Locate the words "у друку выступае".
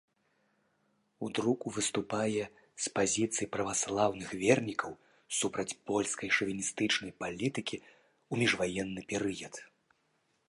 1.25-2.45